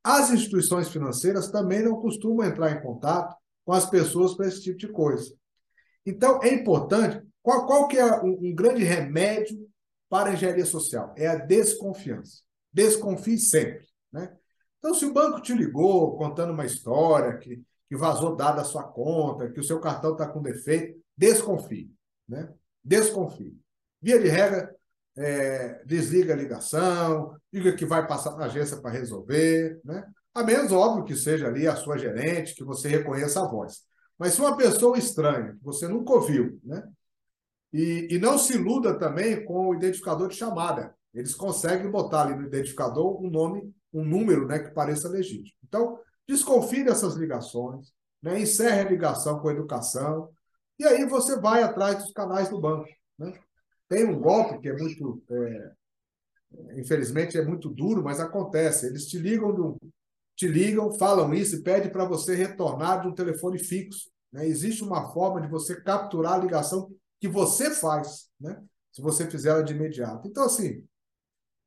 [0.04, 4.76] As instituições financeiras também não costumam entrar em contato com as pessoas para esse tipo
[4.76, 5.32] de coisa.
[6.04, 7.22] Então, é importante.
[7.42, 9.68] Qual, qual que é um, um grande remédio
[10.08, 11.14] para a engenharia social?
[11.16, 12.42] É a desconfiança.
[12.72, 13.86] Desconfie sempre.
[14.12, 14.34] Né?
[14.78, 18.84] Então, se o banco te ligou contando uma história que, que vazou dado a sua
[18.84, 21.90] conta, que o seu cartão está com defeito, desconfie.
[22.28, 22.52] Né?
[22.84, 23.56] Desconfie.
[24.00, 24.74] Via de regra,
[25.16, 30.04] é, desliga a ligação, diga que vai passar na agência para resolver, né?
[30.34, 33.82] A menos, óbvio, que seja ali a sua gerente, que você reconheça a voz.
[34.22, 36.88] Mas se uma pessoa estranha, que você nunca ouviu, né?
[37.72, 40.94] E, e não se iluda também com o identificador de chamada.
[41.12, 45.58] Eles conseguem botar ali no identificador um nome, um número né, que pareça legítimo.
[45.64, 48.40] Então, desconfie dessas ligações, né?
[48.40, 50.30] encerre a ligação com a educação,
[50.78, 52.88] e aí você vai atrás dos canais do banco.
[53.18, 53.36] Né?
[53.88, 55.72] Tem um golpe que é muito, é,
[56.80, 58.86] infelizmente, é muito duro, mas acontece.
[58.86, 59.76] Eles te ligam,
[60.36, 64.11] te ligam, falam isso e pedem para você retornar de um telefone fixo.
[64.32, 64.46] Né?
[64.46, 66.90] Existe uma forma de você capturar a ligação
[67.20, 68.62] que você faz, né?
[68.92, 70.26] se você fizer ela de imediato.
[70.26, 70.84] Então, assim,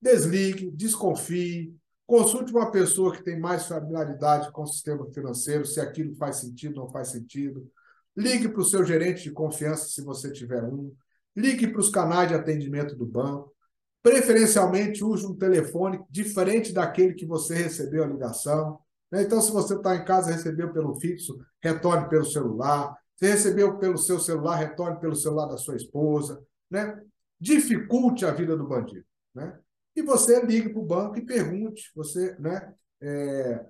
[0.01, 1.75] desligue, desconfie,
[2.06, 6.80] consulte uma pessoa que tem mais familiaridade com o sistema financeiro, se aquilo faz sentido
[6.80, 7.69] ou não faz sentido.
[8.15, 10.93] Ligue para o seu gerente de confiança, se você tiver um.
[11.36, 13.54] Ligue para os canais de atendimento do banco.
[14.01, 18.80] Preferencialmente, use um telefone diferente daquele que você recebeu a ligação.
[19.12, 19.24] Né?
[19.24, 22.96] Então, se você está em casa recebeu pelo fixo, retorne pelo celular.
[23.15, 26.44] Se recebeu pelo seu celular, retorne pelo celular da sua esposa.
[26.70, 27.02] Né?
[27.39, 29.06] Dificulte a vida do bandido.
[29.34, 29.58] Né?
[29.96, 33.65] E você ligue para o banco e pergunte, você né, é,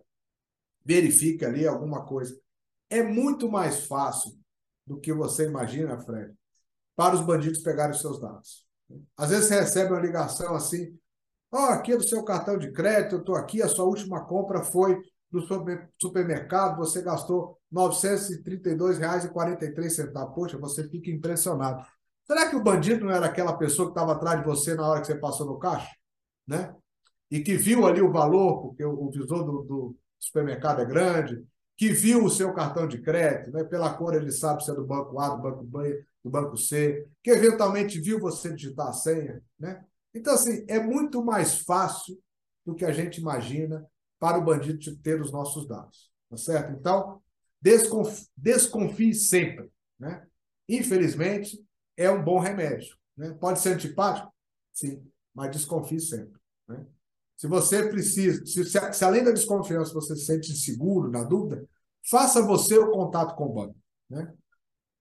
[0.84, 2.40] verifique ali alguma coisa.
[2.90, 4.32] É muito mais fácil
[4.86, 6.34] do que você imagina, Fred,
[6.96, 8.66] para os bandidos pegarem os seus dados.
[9.18, 10.98] Às vezes você recebe uma ligação assim:
[11.52, 14.26] ó, oh, aqui é do seu cartão de crédito, eu estou aqui, a sua última
[14.26, 15.00] compra foi
[15.36, 15.46] no
[16.00, 20.34] supermercado, você gastou R$ 932,43.
[20.34, 21.86] Poxa, você fica impressionado.
[22.26, 25.02] Será que o bandido não era aquela pessoa que estava atrás de você na hora
[25.02, 25.92] que você passou no caixa?
[26.48, 26.74] Né?
[27.30, 31.46] E que viu ali o valor, porque o visor do, do supermercado é grande,
[31.78, 33.66] que viu o seu cartão de crédito, né?
[33.66, 37.06] pela cor ele sabe se é do banco A, do banco B, do banco C,
[37.22, 39.42] que eventualmente viu você digitar a senha.
[39.60, 39.84] Né?
[40.14, 42.18] Então, assim, é muito mais fácil
[42.66, 43.86] do que a gente imagina
[44.26, 46.12] para o bandido ter os nossos dados.
[46.28, 46.72] Tá certo?
[46.72, 47.22] Então,
[47.62, 49.70] desconfie, desconfie sempre.
[50.00, 50.26] Né?
[50.68, 51.64] Infelizmente,
[51.96, 52.98] é um bom remédio.
[53.16, 53.38] Né?
[53.40, 54.34] Pode ser antipático?
[54.74, 55.00] Sim,
[55.32, 56.42] mas desconfie sempre.
[56.68, 56.88] Né?
[57.38, 61.64] Se você precisa, se, se, se, além da desconfiança você se sente inseguro, na dúvida,
[62.10, 63.76] faça você o contato com o banco.
[64.10, 64.34] Né?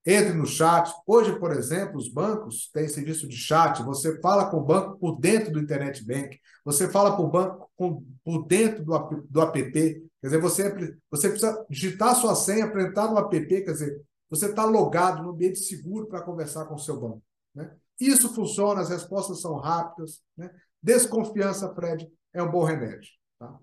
[0.07, 0.93] Entre no chat.
[1.07, 3.83] Hoje, por exemplo, os bancos têm serviço de chat.
[3.83, 6.38] Você fala com o banco por dentro do Internet Bank.
[6.64, 9.73] Você fala com o banco com, por dentro do, do app.
[9.73, 13.47] Quer dizer, você, você precisa digitar sua senha para entrar no app.
[13.47, 17.23] Quer dizer, você está logado no ambiente seguro para conversar com o seu banco.
[17.55, 17.71] Né?
[18.01, 20.23] Isso funciona, as respostas são rápidas.
[20.37, 20.51] Né?
[20.83, 23.11] Desconfiança, Fred, é um bom remédio.
[23.38, 23.59] Tá?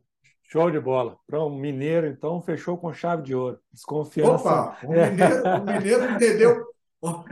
[0.52, 1.18] Show de bola.
[1.26, 3.58] Para um mineiro, então, fechou com chave de ouro.
[3.72, 4.50] Desconfiança.
[4.50, 6.66] Opa, o mineiro, o mineiro entendeu.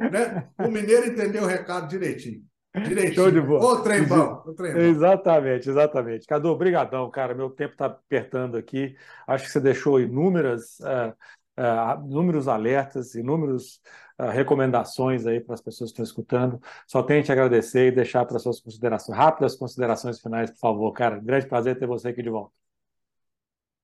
[0.09, 0.47] Né?
[0.57, 2.41] O mineiro entendeu o recado direitinho.
[2.73, 3.15] Direitinho.
[3.15, 3.65] Show de bola.
[3.65, 4.41] O trem bom.
[4.45, 4.79] O trem bom.
[4.79, 6.25] Exatamente, exatamente.
[6.25, 7.35] Cadu, obrigadão, cara.
[7.35, 8.95] Meu tempo está apertando aqui.
[9.27, 11.11] Acho que você deixou inúmeras, uh,
[11.59, 13.81] uh, inúmeros alertas, inúmeros
[14.17, 16.57] uh, recomendações aí para as pessoas que estão escutando.
[16.87, 21.19] Só tenho te agradecer e deixar para suas considerações, rápidas considerações finais, por favor, cara.
[21.19, 22.57] Grande prazer ter você aqui de volta.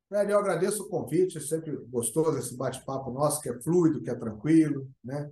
[0.07, 4.15] Fred, eu agradeço o convite, sempre gostoso esse bate-papo nosso, que é fluido, que é
[4.15, 5.29] tranquilo, né?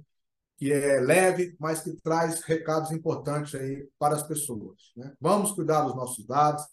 [0.57, 4.91] que é leve, mas que traz recados importantes aí para as pessoas.
[4.95, 5.11] Né?
[5.19, 6.65] Vamos cuidar dos nossos dados,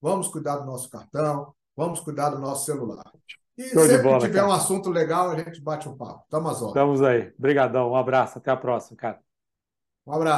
[0.00, 3.10] vamos cuidar do nosso cartão, vamos cuidar do nosso celular.
[3.56, 4.48] E Show sempre bola, que tiver cara.
[4.48, 6.24] um assunto legal, a gente bate um papo.
[6.28, 6.68] Tamo às horas.
[6.68, 7.32] Estamos aí.
[7.38, 7.90] Obrigadão.
[7.90, 8.36] Um abraço.
[8.36, 9.18] Até a próxima, cara.
[10.06, 10.34] Um abraço.